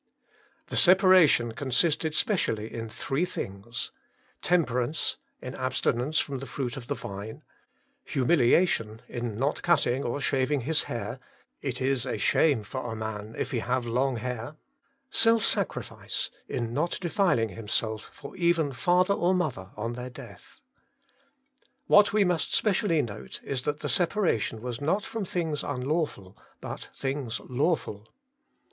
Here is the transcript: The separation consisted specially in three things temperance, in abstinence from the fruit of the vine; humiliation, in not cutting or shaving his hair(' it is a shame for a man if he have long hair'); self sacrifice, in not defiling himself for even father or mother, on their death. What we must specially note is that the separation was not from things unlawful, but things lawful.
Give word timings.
The 0.69 0.75
separation 0.75 1.51
consisted 1.51 2.15
specially 2.15 2.73
in 2.73 2.89
three 2.89 3.23
things 3.23 3.91
temperance, 4.41 5.17
in 5.43 5.53
abstinence 5.53 6.17
from 6.17 6.39
the 6.39 6.47
fruit 6.47 6.75
of 6.75 6.87
the 6.87 6.95
vine; 6.95 7.43
humiliation, 8.03 9.03
in 9.07 9.37
not 9.37 9.61
cutting 9.61 10.03
or 10.03 10.19
shaving 10.19 10.61
his 10.61 10.85
hair(' 10.85 11.19
it 11.71 11.79
is 11.79 12.07
a 12.07 12.17
shame 12.17 12.63
for 12.63 12.91
a 12.91 12.95
man 12.95 13.35
if 13.37 13.51
he 13.51 13.59
have 13.59 13.85
long 13.85 14.15
hair'); 14.15 14.55
self 15.11 15.45
sacrifice, 15.45 16.31
in 16.47 16.73
not 16.73 16.97
defiling 16.99 17.49
himself 17.49 18.09
for 18.11 18.35
even 18.35 18.73
father 18.73 19.13
or 19.13 19.35
mother, 19.35 19.69
on 19.77 19.93
their 19.93 20.09
death. 20.09 20.61
What 21.85 22.11
we 22.11 22.23
must 22.23 22.55
specially 22.55 23.03
note 23.03 23.39
is 23.43 23.61
that 23.65 23.81
the 23.81 23.87
separation 23.87 24.61
was 24.63 24.81
not 24.81 25.05
from 25.05 25.25
things 25.25 25.61
unlawful, 25.61 26.35
but 26.59 26.89
things 26.91 27.39
lawful. 27.41 28.07